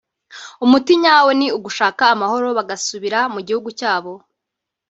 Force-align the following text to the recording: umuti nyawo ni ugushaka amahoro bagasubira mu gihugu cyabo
umuti 0.65 0.93
nyawo 1.03 1.31
ni 1.39 1.47
ugushaka 1.57 2.03
amahoro 2.13 2.47
bagasubira 2.57 3.19
mu 3.33 3.39
gihugu 3.47 3.69
cyabo 3.79 4.11